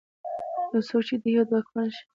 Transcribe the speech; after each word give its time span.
يو 0.73 0.81
څوک 0.89 1.01
چې 1.07 1.15
د 1.21 1.23
هېواد 1.31 1.49
واکمن 1.51 1.87
شي. 1.95 2.03